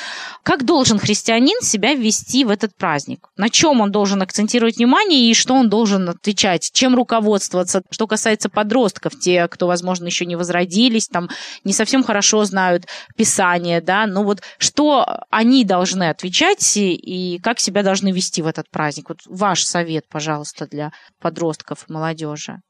Как 0.44 0.66
должен 0.66 0.98
христианин 0.98 1.62
себя 1.62 1.94
вести 1.94 2.44
в 2.44 2.50
этот 2.50 2.76
праздник? 2.76 3.30
На 3.38 3.50
чем 3.50 3.82
он 3.82 3.92
должен 3.92 4.22
акцентировать 4.22 4.78
внимание 4.78 5.30
и 5.30 5.34
что 5.34 5.54
он 5.54 5.70
должен 5.70 6.10
отвечать? 6.10 6.72
Чем 6.74 6.96
руководствоваться? 6.96 7.84
Что 7.92 8.08
касается 8.08 8.50
подростков, 8.50 9.20
те, 9.20 9.48
кто, 9.48 9.68
возможно, 9.68 10.06
еще 10.08 10.26
не 10.26 10.36
возродились, 10.36 11.08
там 11.08 11.30
не 11.64 11.74
совсем 11.74 12.04
хорошо 12.04 12.44
знают 12.46 12.88
Писание, 13.16 13.82
да, 13.82 14.08
ну 14.08 14.24
вот 14.24 14.42
что 14.58 15.06
они 15.30 15.64
должны 15.64 16.10
отвечать 16.10 16.74
и 16.76 17.40
как 17.44 17.60
себя 17.60 17.84
должны 17.84 18.12
вести 18.12 18.42
в 18.42 18.48
этот 18.48 18.70
праздник? 18.70 19.10
Вот 19.10 19.20
ваш 19.26 19.64
совет, 19.64 20.08
пожалуйста, 20.10 20.66
для 20.66 20.92
подростков 21.22 21.86
молодежи. 21.88 22.62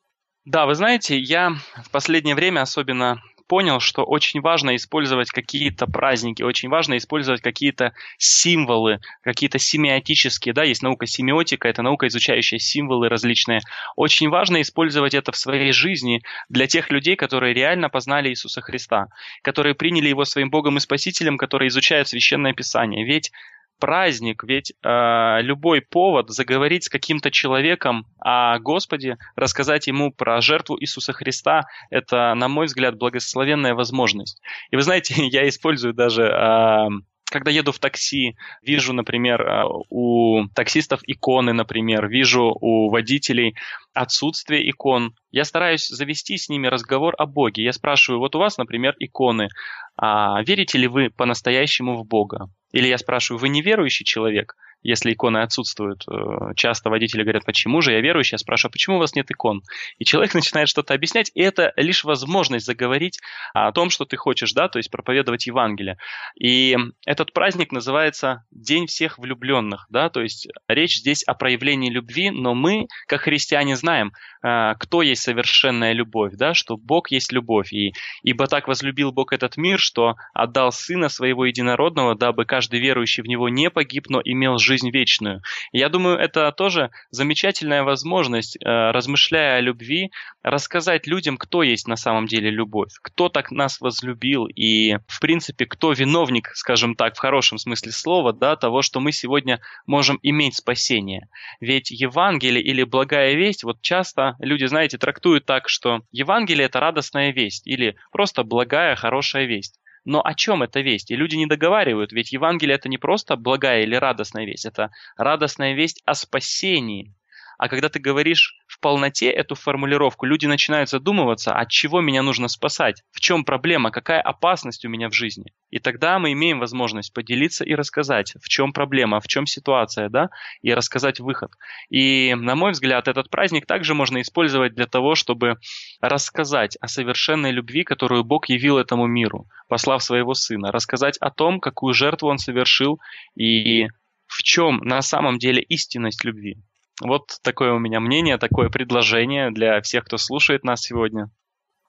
Да, 0.46 0.66
вы 0.66 0.76
знаете, 0.76 1.18
я 1.18 1.52
в 1.84 1.92
последнее 1.92 2.36
время 2.36 2.62
особенно 2.62 3.22
понял, 3.50 3.80
что 3.80 4.04
очень 4.04 4.42
важно 4.42 4.76
использовать 4.76 5.32
какие-то 5.32 5.88
праздники, 5.88 6.44
очень 6.44 6.70
важно 6.70 6.98
использовать 6.98 7.42
какие-то 7.42 7.94
символы, 8.20 9.00
какие-то 9.24 9.58
семиотические, 9.58 10.54
да, 10.54 10.64
есть 10.64 10.84
наука 10.84 11.08
семиотика, 11.08 11.68
это 11.68 11.82
наука, 11.82 12.08
изучающая 12.08 12.60
символы 12.60 13.10
различные. 13.10 13.62
Очень 13.96 14.30
важно 14.30 14.62
использовать 14.62 15.16
это 15.16 15.32
в 15.32 15.38
своей 15.38 15.74
жизни 15.74 16.22
для 16.48 16.68
тех 16.68 16.92
людей, 16.92 17.16
которые 17.16 17.56
реально 17.56 17.90
познали 17.90 18.30
Иисуса 18.30 18.62
Христа, 18.62 19.08
которые 19.42 19.74
приняли 19.74 20.10
Его 20.10 20.26
своим 20.26 20.52
Богом 20.52 20.78
и 20.78 20.80
Спасителем, 20.80 21.38
которые 21.38 21.70
изучают 21.70 22.08
Священное 22.08 22.54
Писание. 22.54 23.04
Ведь 23.04 23.32
праздник, 23.80 24.44
ведь 24.44 24.74
э, 24.84 25.42
любой 25.42 25.82
повод 25.82 26.30
заговорить 26.30 26.84
с 26.86 26.90
каким-то 26.90 27.32
человеком 27.32 28.06
о 28.20 28.60
Господе, 28.60 29.18
рассказать 29.36 29.88
ему 29.88 30.12
про 30.12 30.42
жертву 30.42 30.78
Иисуса 30.80 31.14
Христа, 31.14 31.64
это, 31.90 32.34
на 32.36 32.48
мой 32.48 32.68
взгляд, 32.68 32.98
благословенная 32.98 33.74
возможность. 33.74 34.42
И 34.72 34.76
вы 34.76 34.82
знаете, 34.82 35.16
я 35.28 35.48
использую 35.48 35.94
даже 35.94 36.24
э, 36.24 36.90
когда 37.32 37.52
еду 37.52 37.72
в 37.72 37.80
такси, 37.80 38.36
вижу, 38.62 38.94
например, 38.94 39.42
э, 39.42 39.64
у 39.90 40.48
таксистов 40.56 41.02
иконы, 41.06 41.54
например, 41.54 42.08
вижу 42.08 42.58
у 42.60 42.90
водителей 42.90 43.56
отсутствие 43.94 44.70
икон. 44.70 45.14
Я 45.32 45.46
стараюсь 45.46 45.88
завести 45.88 46.38
с 46.38 46.50
ними 46.50 46.68
разговор 46.68 47.14
о 47.18 47.26
Боге. 47.26 47.64
Я 47.64 47.74
спрашиваю, 47.74 48.20
вот 48.20 48.36
у 48.36 48.40
вас, 48.40 48.58
например, 48.58 48.96
иконы. 49.00 49.50
А 49.96 50.42
верите 50.44 50.78
ли 50.78 50.88
вы 50.88 51.10
по-настоящему 51.10 51.98
в 51.98 52.06
Бога? 52.06 52.50
Или 52.72 52.88
я 52.88 52.98
спрашиваю, 52.98 53.40
вы 53.40 53.50
неверующий 53.50 54.06
человек? 54.06 54.56
Если 54.82 55.14
иконы 55.14 55.40
отсутствуют. 55.40 56.04
Э, 56.08 56.54
часто 56.56 56.90
водители 56.90 57.24
говорят, 57.24 57.46
почему 57.46 57.82
же 57.82 57.92
я 57.92 58.02
верующий? 58.02 58.36
Я 58.36 58.38
спрашиваю, 58.38 58.72
почему 58.72 58.96
у 58.96 59.00
вас 59.00 59.16
нет 59.16 59.30
икон? 59.30 59.62
И 59.98 60.06
человек 60.06 60.34
начинает 60.36 60.70
что-то 60.70 60.94
объяснять, 60.94 61.32
и 61.34 61.42
это 61.42 61.74
лишь 61.76 62.04
возможность 62.04 62.66
заговорить 62.66 63.20
о 63.54 63.72
том, 63.72 63.90
что 63.90 64.06
ты 64.06 64.18
хочешь, 64.18 64.54
да, 64.54 64.70
то 64.70 64.80
есть 64.80 64.90
проповедовать 64.90 65.48
Евангелие. 65.48 65.98
И 66.40 66.78
этот 67.06 67.34
праздник 67.34 67.72
называется 67.72 68.46
День 68.52 68.88
всех 68.88 69.18
влюбленных, 69.20 69.86
да, 69.90 70.10
то 70.10 70.22
есть 70.22 70.48
речь 70.68 70.98
здесь 70.98 71.24
о 71.24 71.34
проявлении 71.34 71.90
любви, 71.90 72.30
но 72.30 72.56
мы, 72.56 72.88
как 73.08 73.22
христиане, 73.22 73.76
знаем, 73.76 74.14
э, 74.44 74.76
кто 74.80 75.02
есть 75.02 75.24
совершенная 75.24 75.94
любовь, 75.94 76.34
да, 76.36 76.54
что 76.54 76.78
Бог 76.78 77.12
есть 77.12 77.32
любовь. 77.32 77.74
И 77.74 77.94
ибо 78.24 78.48
так 78.48 78.68
возлюбил 78.68 79.12
Бог 79.12 79.34
этот 79.34 79.58
мир, 79.58 79.80
что 79.80 80.16
отдал 80.34 80.72
Сына 80.72 81.10
Своего 81.10 81.46
Единородного, 81.46 82.16
дабы 82.16 82.46
каждый 82.46 82.80
верующий 82.80 83.24
в 83.24 83.28
Него 83.28 83.50
не 83.50 83.70
погиб, 83.70 84.06
но 84.10 84.22
имел 84.24 84.58
жизнь 84.58 84.69
жизнь 84.70 84.90
вечную. 84.92 85.42
я 85.72 85.90
думаю, 85.90 86.18
это 86.18 86.52
тоже 86.52 86.92
замечательная 87.10 87.84
возможность, 87.84 88.56
э, 88.56 88.92
размышляя 88.92 89.58
о 89.58 89.62
любви, 89.62 90.12
рассказать 90.44 91.08
людям, 91.08 91.38
кто 91.38 91.64
есть 91.64 91.88
на 91.88 91.96
самом 91.96 92.28
деле 92.28 92.52
любовь, 92.52 92.92
кто 93.02 93.30
так 93.30 93.52
нас 93.52 93.82
возлюбил 93.82 94.46
и, 94.46 94.98
в 95.08 95.20
принципе, 95.20 95.66
кто 95.66 95.92
виновник, 95.92 96.52
скажем 96.54 96.96
так, 96.96 97.16
в 97.16 97.20
хорошем 97.20 97.58
смысле 97.58 97.92
слова, 97.92 98.32
да, 98.32 98.56
того, 98.56 98.82
что 98.84 99.00
мы 99.00 99.12
сегодня 99.12 99.60
можем 99.88 100.20
иметь 100.22 100.56
спасение. 100.56 101.28
Ведь 101.60 101.90
Евангелие 101.90 102.64
или 102.64 102.84
благая 102.84 103.34
весть, 103.34 103.64
вот 103.64 103.82
часто 103.82 104.36
люди, 104.40 104.66
знаете, 104.66 104.98
трактуют 104.98 105.46
так, 105.46 105.68
что 105.68 106.02
Евангелие– 106.12 106.66
это 106.68 106.80
радостная 106.80 107.32
весть 107.32 107.66
или 107.66 107.96
просто 108.12 108.44
благая, 108.44 108.96
хорошая 108.96 109.46
весть. 109.46 109.80
Но 110.10 110.26
о 110.26 110.34
чем 110.34 110.64
эта 110.64 110.80
весть? 110.80 111.12
И 111.12 111.16
люди 111.16 111.36
не 111.36 111.46
договаривают, 111.46 112.12
ведь 112.12 112.32
Евангелие 112.32 112.76
это 112.76 112.90
не 112.90 112.98
просто 112.98 113.36
благая 113.36 113.84
или 113.84 113.94
радостная 113.94 114.44
весть, 114.44 114.66
это 114.66 114.90
радостная 115.18 115.74
весть 115.74 116.02
о 116.04 116.16
спасении. 116.16 117.14
А 117.60 117.68
когда 117.68 117.90
ты 117.90 118.00
говоришь 118.00 118.56
в 118.68 118.80
полноте 118.80 119.30
эту 119.30 119.54
формулировку, 119.54 120.26
люди 120.26 120.46
начинают 120.46 120.90
задумываться, 120.90 121.54
от 121.54 121.68
чего 121.70 122.00
меня 122.00 122.24
нужно 122.24 122.48
спасать, 122.48 123.04
в 123.12 123.20
чем 123.20 123.44
проблема, 123.44 123.92
какая 123.92 124.22
опасность 124.22 124.86
у 124.86 124.90
меня 124.90 125.10
в 125.10 125.14
жизни. 125.14 125.52
И 125.70 125.80
тогда 125.80 126.20
мы 126.20 126.32
имеем 126.32 126.60
возможность 126.60 127.14
поделиться 127.14 127.66
и 127.66 127.76
рассказать, 127.76 128.34
в 128.42 128.48
чем 128.48 128.72
проблема, 128.72 129.20
в 129.20 129.28
чем 129.28 129.46
ситуация, 129.46 130.08
да, 130.08 130.30
и 130.62 130.74
рассказать 130.74 131.20
выход. 131.20 131.52
И, 131.90 132.34
на 132.34 132.56
мой 132.56 132.72
взгляд, 132.72 133.10
этот 133.10 133.30
праздник 133.30 133.66
также 133.66 133.94
можно 133.94 134.22
использовать 134.22 134.74
для 134.74 134.86
того, 134.86 135.16
чтобы 135.16 135.58
рассказать 136.00 136.78
о 136.80 136.88
совершенной 136.88 137.52
любви, 137.52 137.84
которую 137.84 138.24
Бог 138.24 138.48
явил 138.48 138.78
этому 138.78 139.06
миру, 139.06 139.48
послав 139.68 140.02
своего 140.02 140.34
Сына, 140.34 140.72
рассказать 140.72 141.18
о 141.18 141.30
том, 141.30 141.60
какую 141.60 141.94
жертву 141.94 142.30
Он 142.30 142.38
совершил 142.38 143.02
и 143.36 143.88
в 144.28 144.44
чем 144.44 144.78
на 144.78 145.02
самом 145.02 145.40
деле 145.40 145.62
истинность 145.62 146.24
любви. 146.24 146.56
Вот 147.02 147.40
такое 147.44 147.74
у 147.74 147.80
меня 147.80 148.00
мнение, 148.00 148.38
такое 148.38 148.70
предложение 148.70 149.52
для 149.52 149.82
всех, 149.82 150.06
кто 150.06 150.18
слушает 150.18 150.64
нас 150.64 150.82
сегодня. 150.82 151.30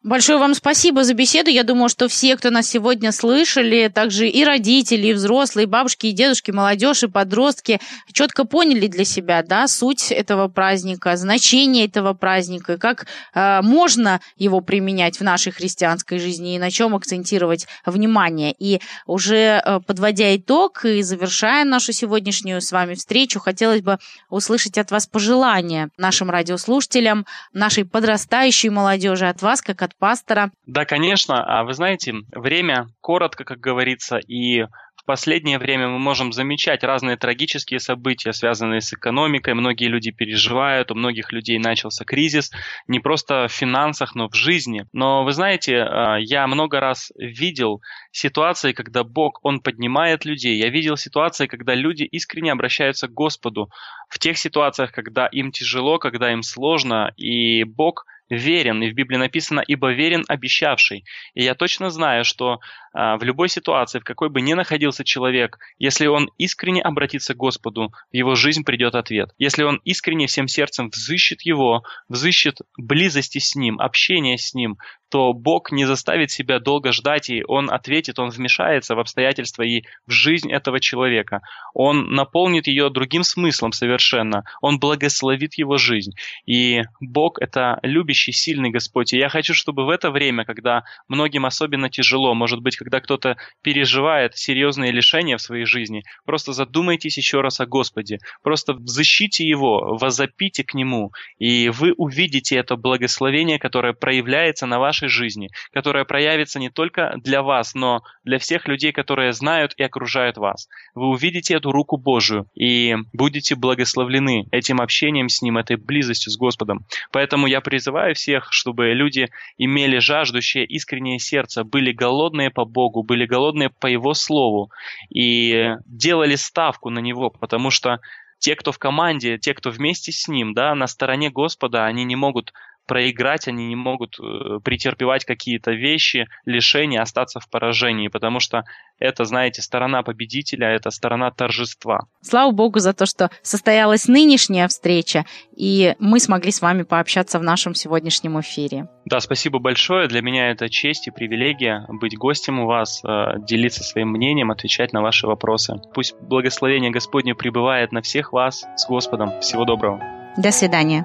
Большое 0.02 0.38
вам 0.38 0.54
спасибо 0.54 1.04
за 1.04 1.12
беседу. 1.12 1.50
Я 1.50 1.62
думаю, 1.62 1.90
что 1.90 2.08
все, 2.08 2.34
кто 2.34 2.48
нас 2.48 2.66
сегодня 2.66 3.12
слышали, 3.12 3.92
также 3.94 4.28
и 4.28 4.44
родители, 4.44 5.08
и 5.08 5.12
взрослые, 5.12 5.64
и 5.64 5.68
бабушки, 5.68 6.06
и 6.06 6.12
дедушки, 6.12 6.50
молодежь, 6.50 7.02
и 7.02 7.06
подростки, 7.06 7.80
четко 8.10 8.46
поняли 8.46 8.86
для 8.86 9.04
себя 9.04 9.42
да, 9.42 9.68
суть 9.68 10.10
этого 10.10 10.48
праздника, 10.48 11.14
значение 11.18 11.84
этого 11.84 12.14
праздника, 12.14 12.78
как 12.78 13.08
э, 13.34 13.60
можно 13.60 14.22
его 14.38 14.62
применять 14.62 15.20
в 15.20 15.22
нашей 15.22 15.52
христианской 15.52 16.18
жизни 16.18 16.54
и 16.54 16.58
на 16.58 16.70
чем 16.70 16.96
акцентировать 16.96 17.66
внимание. 17.84 18.54
И 18.58 18.80
уже 19.04 19.60
э, 19.62 19.80
подводя 19.86 20.34
итог 20.34 20.82
и 20.86 21.02
завершая 21.02 21.66
нашу 21.66 21.92
сегодняшнюю 21.92 22.62
с 22.62 22.72
вами 22.72 22.94
встречу, 22.94 23.38
хотелось 23.38 23.82
бы 23.82 23.98
услышать 24.30 24.78
от 24.78 24.90
вас 24.92 25.06
пожелания 25.06 25.90
нашим 25.98 26.30
радиослушателям, 26.30 27.26
нашей 27.52 27.84
подрастающей 27.84 28.70
молодежи, 28.70 29.28
от 29.28 29.42
вас, 29.42 29.60
как 29.60 29.82
от 29.82 29.89
от 29.90 29.98
пастора. 29.98 30.50
Да, 30.66 30.84
конечно. 30.84 31.42
А 31.44 31.64
вы 31.64 31.74
знаете, 31.74 32.14
время 32.32 32.86
коротко, 33.00 33.44
как 33.44 33.58
говорится, 33.58 34.18
и 34.18 34.62
в 34.96 35.04
последнее 35.06 35.58
время 35.58 35.88
мы 35.88 35.98
можем 35.98 36.32
замечать 36.32 36.84
разные 36.84 37.16
трагические 37.16 37.80
события, 37.80 38.32
связанные 38.32 38.80
с 38.80 38.92
экономикой. 38.92 39.54
Многие 39.54 39.86
люди 39.86 40.10
переживают, 40.10 40.90
у 40.90 40.94
многих 40.94 41.32
людей 41.32 41.58
начался 41.58 42.04
кризис, 42.04 42.50
не 42.86 43.00
просто 43.00 43.48
в 43.48 43.52
финансах, 43.52 44.14
но 44.14 44.28
в 44.28 44.34
жизни. 44.34 44.84
Но 44.92 45.24
вы 45.24 45.32
знаете, 45.32 45.74
э, 45.74 46.16
я 46.20 46.46
много 46.46 46.80
раз 46.80 47.12
видел 47.16 47.80
ситуации, 48.12 48.72
когда 48.72 49.02
Бог, 49.02 49.40
Он 49.42 49.60
поднимает 49.60 50.24
людей. 50.24 50.56
Я 50.56 50.68
видел 50.68 50.96
ситуации, 50.96 51.46
когда 51.46 51.74
люди 51.74 52.04
искренне 52.04 52.52
обращаются 52.52 53.08
к 53.08 53.14
Господу. 53.14 53.70
В 54.08 54.18
тех 54.18 54.36
ситуациях, 54.36 54.92
когда 54.92 55.26
им 55.26 55.50
тяжело, 55.50 55.98
когда 55.98 56.30
им 56.30 56.42
сложно, 56.42 57.12
и 57.16 57.64
Бог 57.64 58.04
верен, 58.30 58.82
и 58.82 58.90
в 58.90 58.94
Библии 58.94 59.16
написано 59.16 59.60
«ибо 59.60 59.92
верен 59.92 60.24
обещавший». 60.28 61.04
И 61.34 61.42
я 61.42 61.54
точно 61.54 61.90
знаю, 61.90 62.24
что 62.24 62.60
а, 62.92 63.16
в 63.18 63.22
любой 63.22 63.48
ситуации, 63.48 63.98
в 63.98 64.04
какой 64.04 64.30
бы 64.30 64.40
ни 64.40 64.54
находился 64.54 65.04
человек, 65.04 65.58
если 65.78 66.06
он 66.06 66.30
искренне 66.38 66.80
обратится 66.80 67.34
к 67.34 67.36
Господу, 67.36 67.92
в 68.10 68.16
его 68.16 68.34
жизнь 68.34 68.64
придет 68.64 68.94
ответ. 68.94 69.30
Если 69.38 69.64
он 69.64 69.80
искренне 69.84 70.26
всем 70.26 70.48
сердцем 70.48 70.88
взыщет 70.88 71.42
его, 71.42 71.82
взыщет 72.08 72.58
близости 72.78 73.38
с 73.38 73.54
ним, 73.54 73.80
общения 73.80 74.38
с 74.38 74.54
ним, 74.54 74.78
то 75.10 75.32
Бог 75.32 75.72
не 75.72 75.84
заставит 75.84 76.30
себя 76.30 76.60
долго 76.60 76.92
ждать, 76.92 77.30
и 77.30 77.44
Он 77.46 77.70
ответит, 77.70 78.18
Он 78.18 78.30
вмешается 78.30 78.94
в 78.94 79.00
обстоятельства 79.00 79.62
и 79.62 79.82
в 80.06 80.12
жизнь 80.12 80.50
этого 80.50 80.80
человека. 80.80 81.40
Он 81.74 82.10
наполнит 82.10 82.66
ее 82.68 82.90
другим 82.90 83.24
смыслом 83.24 83.72
совершенно. 83.72 84.44
Он 84.60 84.78
благословит 84.78 85.54
его 85.54 85.76
жизнь. 85.76 86.12
И 86.46 86.82
Бог— 87.00 87.38
это 87.40 87.80
любящий, 87.82 88.32
сильный 88.32 88.70
Господь. 88.70 89.12
И 89.12 89.18
я 89.18 89.28
хочу, 89.28 89.52
чтобы 89.52 89.84
в 89.84 89.90
это 89.90 90.10
время, 90.10 90.44
когда 90.44 90.84
многим 91.08 91.44
особенно 91.44 91.90
тяжело, 91.90 92.34
может 92.34 92.60
быть, 92.60 92.76
когда 92.76 93.00
кто-то 93.00 93.36
переживает 93.62 94.36
серьезные 94.36 94.92
лишения 94.92 95.36
в 95.36 95.42
своей 95.42 95.64
жизни, 95.64 96.04
просто 96.24 96.52
задумайтесь 96.52 97.16
еще 97.16 97.40
раз 97.40 97.60
о 97.60 97.66
Господе, 97.66 98.18
просто 98.42 98.76
защите 98.84 99.46
Его, 99.46 99.96
возопите 99.96 100.62
к 100.62 100.74
Нему, 100.74 101.12
и 101.38 101.68
вы 101.68 101.92
увидите 101.96 102.56
это 102.56 102.76
благословение, 102.76 103.58
которое 103.58 103.92
проявляется 103.92 104.66
на 104.66 104.78
вашей 104.78 104.99
жизни, 105.08 105.50
которое 105.72 106.04
проявится 106.04 106.58
не 106.58 106.70
только 106.70 107.14
для 107.16 107.42
вас, 107.42 107.74
но 107.74 108.02
для 108.24 108.38
всех 108.38 108.68
людей, 108.68 108.92
которые 108.92 109.32
знают 109.32 109.72
и 109.76 109.82
окружают 109.82 110.36
вас. 110.36 110.68
Вы 110.94 111.08
увидите 111.08 111.54
эту 111.54 111.72
руку 111.72 111.96
Божию 111.96 112.46
и 112.54 112.96
будете 113.12 113.54
благословлены 113.54 114.46
этим 114.50 114.80
общением 114.80 115.28
с 115.28 115.42
Ним, 115.42 115.58
этой 115.58 115.76
близостью 115.76 116.32
с 116.32 116.36
Господом. 116.36 116.84
Поэтому 117.12 117.46
я 117.46 117.60
призываю 117.60 118.14
всех, 118.14 118.48
чтобы 118.50 118.92
люди 118.92 119.28
имели 119.58 119.98
жаждущее 119.98 120.64
искреннее 120.64 121.18
сердце, 121.18 121.64
были 121.64 121.92
голодные 121.92 122.50
по 122.50 122.64
Богу, 122.64 123.02
были 123.02 123.26
голодные 123.26 123.70
по 123.70 123.86
Его 123.86 124.14
Слову 124.14 124.70
и 125.08 125.74
делали 125.86 126.36
ставку 126.36 126.90
на 126.90 126.98
Него, 126.98 127.30
потому 127.30 127.70
что 127.70 128.00
те, 128.40 128.56
кто 128.56 128.72
в 128.72 128.78
команде, 128.78 129.38
те, 129.38 129.54
кто 129.54 129.70
вместе 129.70 130.12
с 130.12 130.26
Ним, 130.26 130.54
да, 130.54 130.74
на 130.74 130.86
стороне 130.86 131.30
Господа, 131.30 131.84
они 131.84 132.04
не 132.04 132.16
могут 132.16 132.52
проиграть, 132.86 133.48
они 133.48 133.68
не 133.68 133.76
могут 133.76 134.18
э, 134.18 134.58
претерпевать 134.64 135.24
какие-то 135.24 135.72
вещи, 135.72 136.26
лишения, 136.44 137.00
остаться 137.00 137.40
в 137.40 137.48
поражении, 137.48 138.08
потому 138.08 138.40
что 138.40 138.64
это, 138.98 139.24
знаете, 139.24 139.62
сторона 139.62 140.02
победителя, 140.02 140.68
это 140.68 140.90
сторона 140.90 141.30
торжества. 141.30 142.00
Слава 142.20 142.50
Богу 142.52 142.80
за 142.80 142.92
то, 142.92 143.06
что 143.06 143.30
состоялась 143.42 144.08
нынешняя 144.08 144.68
встреча, 144.68 145.24
и 145.56 145.94
мы 145.98 146.20
смогли 146.20 146.50
с 146.50 146.60
вами 146.60 146.82
пообщаться 146.82 147.38
в 147.38 147.42
нашем 147.42 147.74
сегодняшнем 147.74 148.38
эфире. 148.40 148.88
Да, 149.06 149.20
спасибо 149.20 149.58
большое. 149.58 150.06
Для 150.08 150.20
меня 150.20 150.50
это 150.50 150.68
честь 150.68 151.08
и 151.08 151.10
привилегия 151.10 151.86
быть 151.88 152.16
гостем 152.16 152.60
у 152.60 152.66
вас, 152.66 153.02
э, 153.04 153.38
делиться 153.38 153.82
своим 153.82 154.08
мнением, 154.10 154.50
отвечать 154.50 154.92
на 154.92 155.00
ваши 155.00 155.26
вопросы. 155.26 155.80
Пусть 155.94 156.14
благословение 156.20 156.90
Господне 156.90 157.34
пребывает 157.34 157.92
на 157.92 158.02
всех 158.02 158.32
вас 158.32 158.66
с 158.76 158.86
Господом. 158.86 159.40
Всего 159.40 159.64
доброго. 159.64 160.00
До 160.36 160.52
свидания. 160.52 161.04